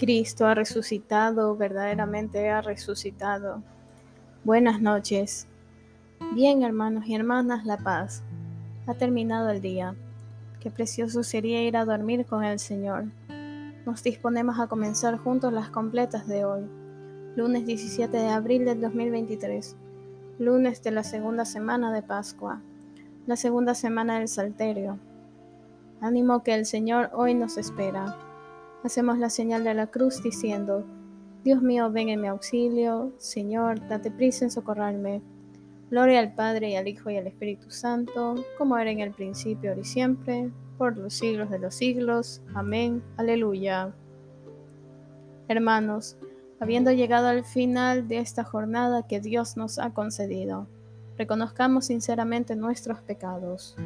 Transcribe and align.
Cristo 0.00 0.46
ha 0.46 0.54
resucitado, 0.54 1.54
verdaderamente 1.56 2.48
ha 2.48 2.62
resucitado. 2.62 3.62
Buenas 4.44 4.80
noches. 4.80 5.46
Bien, 6.32 6.62
hermanos 6.62 7.04
y 7.06 7.14
hermanas, 7.14 7.66
la 7.66 7.76
paz. 7.76 8.22
Ha 8.86 8.94
terminado 8.94 9.50
el 9.50 9.60
día. 9.60 9.94
Qué 10.58 10.70
precioso 10.70 11.22
sería 11.22 11.62
ir 11.62 11.76
a 11.76 11.84
dormir 11.84 12.24
con 12.24 12.44
el 12.44 12.58
Señor. 12.58 13.08
Nos 13.84 14.02
disponemos 14.02 14.58
a 14.58 14.68
comenzar 14.68 15.18
juntos 15.18 15.52
las 15.52 15.68
completas 15.68 16.26
de 16.26 16.46
hoy, 16.46 16.62
lunes 17.36 17.66
17 17.66 18.16
de 18.16 18.28
abril 18.28 18.64
del 18.64 18.80
2023, 18.80 19.76
lunes 20.38 20.82
de 20.82 20.92
la 20.92 21.04
segunda 21.04 21.44
semana 21.44 21.92
de 21.92 22.02
Pascua, 22.02 22.62
la 23.26 23.36
segunda 23.36 23.74
semana 23.74 24.18
del 24.18 24.28
Salterio. 24.28 24.98
Ánimo 26.00 26.42
que 26.42 26.54
el 26.54 26.64
Señor 26.64 27.10
hoy 27.12 27.34
nos 27.34 27.58
espera. 27.58 28.29
Hacemos 28.82 29.18
la 29.18 29.28
señal 29.28 29.62
de 29.62 29.74
la 29.74 29.88
cruz 29.88 30.22
diciendo, 30.22 30.86
Dios 31.44 31.60
mío, 31.60 31.90
ven 31.90 32.08
en 32.08 32.20
mi 32.20 32.28
auxilio, 32.28 33.12
Señor, 33.18 33.86
date 33.88 34.10
prisa 34.10 34.44
en 34.44 34.50
socorrerme. 34.50 35.22
Gloria 35.90 36.20
al 36.20 36.34
Padre 36.34 36.70
y 36.70 36.76
al 36.76 36.88
Hijo 36.88 37.10
y 37.10 37.16
al 37.16 37.26
Espíritu 37.26 37.70
Santo, 37.70 38.36
como 38.56 38.78
era 38.78 38.90
en 38.90 39.00
el 39.00 39.12
principio, 39.12 39.70
ahora 39.70 39.82
y 39.82 39.84
siempre, 39.84 40.50
por 40.78 40.96
los 40.96 41.12
siglos 41.12 41.50
de 41.50 41.58
los 41.58 41.74
siglos. 41.74 42.40
Amén. 42.54 43.02
Aleluya. 43.16 43.92
Hermanos, 45.48 46.16
habiendo 46.58 46.90
llegado 46.90 47.28
al 47.28 47.44
final 47.44 48.08
de 48.08 48.18
esta 48.18 48.44
jornada 48.44 49.06
que 49.06 49.20
Dios 49.20 49.56
nos 49.56 49.78
ha 49.78 49.92
concedido, 49.92 50.68
reconozcamos 51.18 51.86
sinceramente 51.86 52.56
nuestros 52.56 53.02
pecados. 53.02 53.76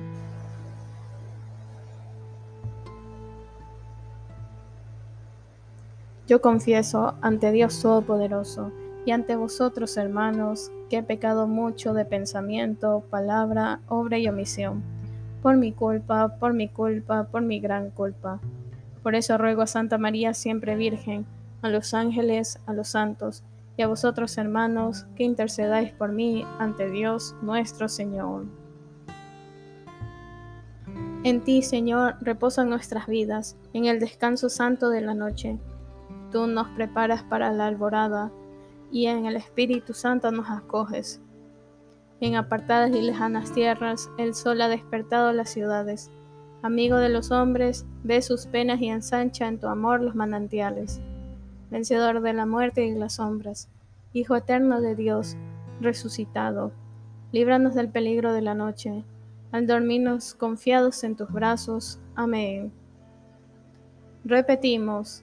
Yo 6.26 6.40
confieso 6.40 7.16
ante 7.20 7.52
Dios 7.52 7.82
Todopoderoso 7.82 8.72
y 9.04 9.10
ante 9.10 9.36
vosotros, 9.36 9.98
hermanos, 9.98 10.72
que 10.88 10.98
he 10.98 11.02
pecado 11.02 11.46
mucho 11.46 11.92
de 11.92 12.06
pensamiento, 12.06 13.04
palabra, 13.10 13.80
obra 13.88 14.16
y 14.16 14.26
omisión, 14.26 14.82
por 15.42 15.58
mi 15.58 15.72
culpa, 15.72 16.38
por 16.38 16.54
mi 16.54 16.68
culpa, 16.68 17.24
por 17.24 17.42
mi 17.42 17.60
gran 17.60 17.90
culpa. 17.90 18.40
Por 19.02 19.14
eso 19.14 19.36
ruego 19.36 19.60
a 19.60 19.66
Santa 19.66 19.98
María 19.98 20.32
siempre 20.32 20.76
Virgen, 20.76 21.26
a 21.60 21.68
los 21.68 21.92
ángeles, 21.92 22.58
a 22.64 22.72
los 22.72 22.88
santos, 22.88 23.44
y 23.76 23.82
a 23.82 23.86
vosotros, 23.86 24.38
hermanos, 24.38 25.04
que 25.16 25.24
intercedáis 25.24 25.92
por 25.92 26.12
mí 26.12 26.46
ante 26.58 26.90
Dios 26.90 27.34
nuestro 27.42 27.86
Señor. 27.86 28.46
En 31.22 31.42
ti, 31.42 31.60
Señor, 31.60 32.16
reposan 32.22 32.70
nuestras 32.70 33.08
vidas, 33.08 33.58
en 33.74 33.84
el 33.84 34.00
descanso 34.00 34.48
santo 34.48 34.88
de 34.88 35.02
la 35.02 35.12
noche 35.12 35.58
tú 36.34 36.48
nos 36.48 36.66
preparas 36.70 37.22
para 37.22 37.52
la 37.52 37.68
alborada 37.68 38.32
y 38.90 39.06
en 39.06 39.24
el 39.24 39.36
Espíritu 39.36 39.94
Santo 39.94 40.32
nos 40.32 40.50
acoges. 40.50 41.20
En 42.20 42.34
apartadas 42.34 42.90
y 42.90 43.02
lejanas 43.02 43.52
tierras 43.52 44.10
el 44.18 44.34
sol 44.34 44.60
ha 44.60 44.68
despertado 44.68 45.32
las 45.32 45.50
ciudades. 45.50 46.10
Amigo 46.60 46.96
de 46.96 47.08
los 47.08 47.30
hombres, 47.30 47.86
ve 48.02 48.20
sus 48.20 48.46
penas 48.46 48.80
y 48.80 48.88
ensancha 48.88 49.46
en 49.46 49.60
tu 49.60 49.68
amor 49.68 50.00
los 50.00 50.16
manantiales. 50.16 51.00
Vencedor 51.70 52.20
de 52.20 52.32
la 52.32 52.46
muerte 52.46 52.84
y 52.84 52.96
las 52.96 53.14
sombras, 53.14 53.68
Hijo 54.12 54.34
eterno 54.34 54.80
de 54.80 54.96
Dios, 54.96 55.36
resucitado, 55.80 56.72
líbranos 57.30 57.76
del 57.76 57.90
peligro 57.90 58.32
de 58.32 58.42
la 58.42 58.54
noche, 58.54 59.04
al 59.52 59.68
dormirnos 59.68 60.34
confiados 60.34 61.04
en 61.04 61.14
tus 61.14 61.30
brazos. 61.30 62.00
Amén. 62.16 62.72
Repetimos, 64.24 65.22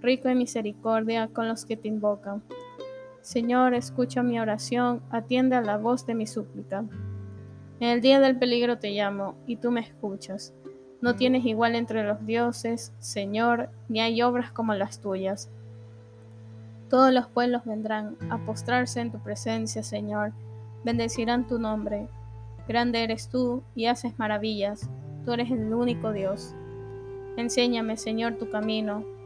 rico 0.00 0.28
en 0.28 0.38
misericordia 0.38 1.28
con 1.28 1.48
los 1.48 1.64
que 1.64 1.76
te 1.76 1.88
invocan. 1.88 2.42
Señor, 3.20 3.74
escucha 3.74 4.22
mi 4.22 4.40
oración, 4.40 5.02
atiende 5.10 5.56
a 5.56 5.60
la 5.60 5.76
voz 5.76 6.06
de 6.06 6.14
mi 6.14 6.26
súplica. 6.26 6.84
En 7.80 7.88
el 7.88 8.00
día 8.00 8.20
del 8.20 8.38
peligro 8.38 8.78
te 8.78 8.90
llamo, 8.90 9.34
y 9.46 9.56
tú 9.56 9.70
me 9.70 9.80
escuchas. 9.80 10.54
No 11.00 11.16
tienes 11.16 11.44
igual 11.44 11.74
entre 11.74 12.04
los 12.04 12.24
dioses, 12.26 12.92
Señor, 12.98 13.70
ni 13.88 14.00
hay 14.00 14.20
obras 14.22 14.52
como 14.52 14.74
las 14.74 15.00
tuyas. 15.00 15.50
Todos 16.88 17.12
los 17.12 17.28
pueblos 17.28 17.64
vendrán 17.64 18.16
a 18.30 18.38
postrarse 18.38 19.00
en 19.00 19.12
tu 19.12 19.18
presencia, 19.18 19.82
Señor, 19.82 20.32
bendecirán 20.84 21.46
tu 21.46 21.58
nombre. 21.58 22.08
Grande 22.68 23.02
eres 23.02 23.28
tú 23.28 23.62
y 23.74 23.86
haces 23.86 24.18
maravillas, 24.18 24.90
tú 25.24 25.32
eres 25.32 25.50
el 25.50 25.72
único 25.72 26.12
Dios. 26.12 26.54
Enséñame, 27.36 27.96
Señor, 27.96 28.34
tu 28.34 28.50
camino 28.50 29.04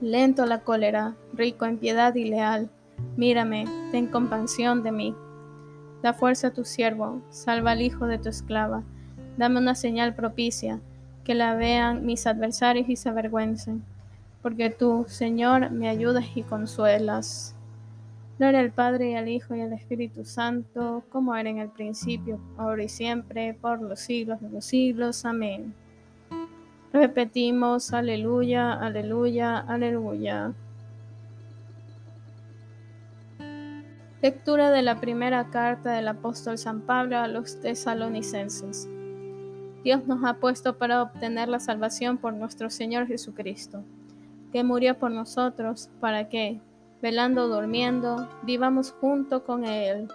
lento 0.00 0.46
la 0.46 0.60
cólera, 0.60 1.14
rico 1.32 1.64
en 1.64 1.78
piedad 1.78 2.14
y 2.14 2.24
leal. 2.24 2.70
Mírame, 3.16 3.64
ten 3.90 4.06
compasión 4.06 4.82
de 4.82 4.92
mí. 4.92 5.14
Da 6.02 6.12
fuerza 6.12 6.48
a 6.48 6.52
tu 6.52 6.64
siervo, 6.64 7.22
salva 7.30 7.72
al 7.72 7.82
hijo 7.82 8.06
de 8.06 8.18
tu 8.18 8.28
esclava. 8.28 8.82
Dame 9.36 9.58
una 9.58 9.74
señal 9.74 10.14
propicia, 10.14 10.80
que 11.24 11.34
la 11.34 11.54
vean 11.54 12.04
mis 12.04 12.26
adversarios 12.26 12.88
y 12.88 12.96
se 12.96 13.08
avergüencen. 13.08 13.82
Porque 14.42 14.70
tú, 14.70 15.06
Señor, 15.08 15.70
me 15.70 15.88
ayudas 15.88 16.26
y 16.34 16.42
consuelas. 16.42 17.56
Gloria 18.38 18.60
al 18.60 18.72
Padre 18.72 19.12
y 19.12 19.14
al 19.14 19.28
Hijo 19.28 19.54
y 19.54 19.60
al 19.60 19.72
Espíritu 19.72 20.24
Santo, 20.24 21.04
como 21.08 21.34
era 21.34 21.48
en 21.48 21.58
el 21.58 21.70
principio, 21.70 22.40
ahora 22.58 22.82
y 22.82 22.88
siempre, 22.88 23.54
por 23.54 23.80
los 23.80 24.00
siglos 24.00 24.40
de 24.40 24.50
los 24.50 24.64
siglos. 24.64 25.24
Amén. 25.24 25.72
Repetimos, 26.94 27.92
aleluya, 27.92 28.72
aleluya, 28.72 29.58
aleluya. 29.58 30.52
Lectura 34.22 34.70
de 34.70 34.82
la 34.82 35.00
primera 35.00 35.50
carta 35.50 35.90
del 35.90 36.06
apóstol 36.06 36.56
San 36.56 36.82
Pablo 36.82 37.18
a 37.18 37.26
los 37.26 37.60
tesalonicenses. 37.60 38.88
Dios 39.82 40.06
nos 40.06 40.22
ha 40.22 40.34
puesto 40.34 40.78
para 40.78 41.02
obtener 41.02 41.48
la 41.48 41.58
salvación 41.58 42.16
por 42.16 42.32
nuestro 42.32 42.70
Señor 42.70 43.08
Jesucristo, 43.08 43.82
que 44.52 44.62
murió 44.62 44.96
por 44.96 45.10
nosotros 45.10 45.90
para 45.98 46.28
que, 46.28 46.60
velando 47.02 47.46
o 47.46 47.48
durmiendo, 47.48 48.28
vivamos 48.44 48.92
junto 49.00 49.42
con 49.42 49.64
Él. 49.64 50.06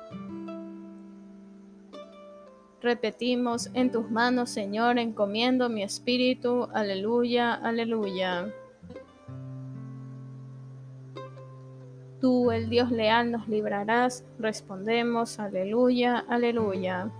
Repetimos, 2.81 3.69
en 3.73 3.91
tus 3.91 4.09
manos, 4.09 4.49
Señor, 4.49 4.99
encomiendo 4.99 5.67
mi 5.67 5.83
espíritu. 5.83 6.69
Aleluya, 6.73 7.53
aleluya. 7.53 8.53
Tú, 12.21 12.51
el 12.51 12.69
Dios 12.69 12.89
leal, 12.91 13.31
nos 13.31 13.47
librarás. 13.49 14.23
Respondemos, 14.39 15.39
aleluya, 15.39 16.23
aleluya. 16.29 17.11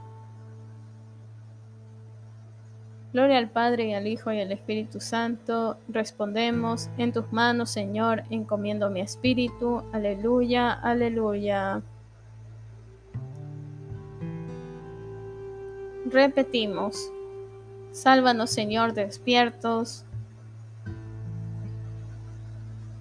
Gloria 3.11 3.39
al 3.39 3.49
Padre 3.49 3.89
y 3.89 3.93
al 3.93 4.07
Hijo 4.07 4.31
y 4.31 4.39
al 4.39 4.51
Espíritu 4.51 4.99
Santo. 4.99 5.77
Respondemos, 5.87 6.89
en 6.97 7.11
tus 7.11 7.31
manos, 7.33 7.69
Señor, 7.71 8.23
encomiendo 8.29 8.89
mi 8.89 9.01
espíritu. 9.01 9.83
Aleluya, 9.91 10.71
aleluya. 10.71 11.81
Repetimos, 16.11 17.11
sálvanos 17.91 18.49
Señor 18.49 18.93
despiertos, 18.93 20.05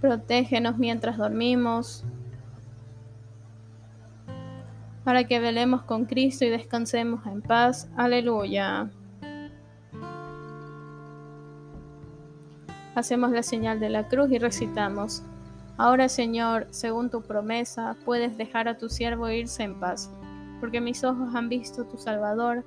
protégenos 0.02 0.76
mientras 0.76 1.16
dormimos, 1.16 2.04
para 5.04 5.24
que 5.24 5.40
velemos 5.40 5.84
con 5.84 6.04
Cristo 6.04 6.44
y 6.44 6.50
descansemos 6.50 7.24
en 7.24 7.40
paz. 7.40 7.88
Aleluya. 7.96 8.90
Hacemos 12.94 13.30
la 13.30 13.42
señal 13.42 13.80
de 13.80 13.88
la 13.88 14.06
cruz 14.06 14.30
y 14.32 14.38
recitamos. 14.38 15.22
Ahora, 15.78 16.10
Señor, 16.10 16.66
según 16.72 17.08
tu 17.08 17.22
promesa, 17.22 17.96
puedes 18.04 18.36
dejar 18.36 18.68
a 18.68 18.76
tu 18.76 18.90
siervo 18.90 19.30
irse 19.30 19.62
en 19.62 19.80
paz, 19.80 20.10
porque 20.60 20.82
mis 20.82 21.02
ojos 21.04 21.34
han 21.34 21.48
visto 21.48 21.86
tu 21.86 21.96
Salvador, 21.96 22.66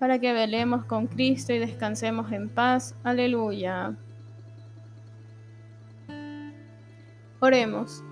para 0.00 0.18
que 0.18 0.32
velemos 0.32 0.86
con 0.86 1.06
Cristo 1.06 1.52
y 1.52 1.58
descansemos 1.58 2.32
en 2.32 2.48
paz. 2.48 2.96
Aleluya. 3.04 3.94
Oremos. 7.38 8.02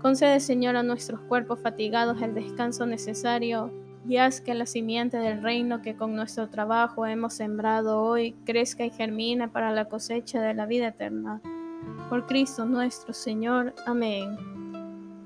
Concede, 0.00 0.38
Señor, 0.38 0.76
a 0.76 0.84
nuestros 0.84 1.20
cuerpos 1.22 1.58
fatigados 1.58 2.22
el 2.22 2.34
descanso 2.34 2.86
necesario 2.86 3.72
y 4.08 4.18
haz 4.18 4.40
que 4.40 4.54
la 4.54 4.66
simiente 4.66 5.16
del 5.16 5.42
reino 5.42 5.82
que 5.82 5.96
con 5.96 6.14
nuestro 6.14 6.48
trabajo 6.48 7.06
hemos 7.06 7.34
sembrado 7.34 8.00
hoy 8.00 8.36
crezca 8.44 8.84
y 8.84 8.90
germine 8.90 9.48
para 9.48 9.72
la 9.72 9.86
cosecha 9.86 10.40
de 10.40 10.54
la 10.54 10.66
vida 10.66 10.88
eterna. 10.88 11.40
Por 12.08 12.26
Cristo 12.26 12.66
nuestro 12.66 13.12
Señor. 13.12 13.74
Amén. 13.84 14.36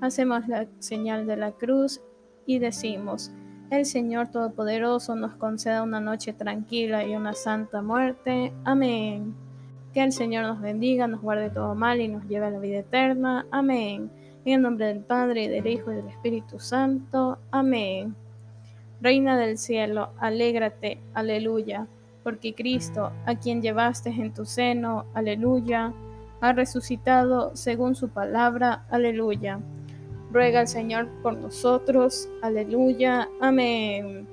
Hacemos 0.00 0.48
la 0.48 0.66
señal 0.78 1.26
de 1.26 1.36
la 1.36 1.52
cruz 1.52 2.00
y 2.46 2.58
decimos, 2.58 3.32
el 3.70 3.84
Señor 3.84 4.28
Todopoderoso 4.28 5.16
nos 5.16 5.34
conceda 5.34 5.82
una 5.82 6.00
noche 6.00 6.32
tranquila 6.32 7.04
y 7.04 7.14
una 7.14 7.32
santa 7.32 7.82
muerte. 7.82 8.52
Amén. 8.64 9.34
Que 9.92 10.02
el 10.02 10.12
Señor 10.12 10.44
nos 10.44 10.60
bendiga, 10.60 11.06
nos 11.06 11.22
guarde 11.22 11.50
todo 11.50 11.74
mal 11.74 12.00
y 12.00 12.08
nos 12.08 12.26
lleve 12.28 12.46
a 12.46 12.50
la 12.50 12.58
vida 12.58 12.78
eterna. 12.78 13.46
Amén. 13.50 14.10
En 14.44 14.54
el 14.54 14.62
nombre 14.62 14.86
del 14.86 15.00
Padre, 15.00 15.44
y 15.44 15.48
del 15.48 15.66
Hijo, 15.66 15.90
y 15.90 15.96
del 15.96 16.08
Espíritu 16.08 16.60
Santo. 16.60 17.38
Amén. 17.50 18.14
Reina 19.00 19.36
del 19.36 19.58
cielo, 19.58 20.10
alégrate, 20.18 20.98
aleluya, 21.12 21.86
porque 22.22 22.54
Cristo, 22.54 23.12
a 23.26 23.34
quien 23.34 23.60
llevaste 23.60 24.10
en 24.10 24.32
tu 24.32 24.46
seno, 24.46 25.06
aleluya, 25.12 25.92
ha 26.40 26.52
resucitado 26.52 27.54
según 27.56 27.94
su 27.94 28.08
palabra, 28.08 28.86
aleluya. 28.90 29.60
Ruega 30.36 30.60
al 30.60 30.68
Señor 30.68 31.08
por 31.22 31.34
nosotros, 31.38 32.28
aleluya, 32.42 33.26
amén. 33.40 34.28